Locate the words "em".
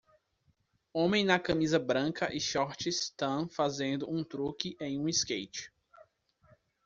4.79-4.97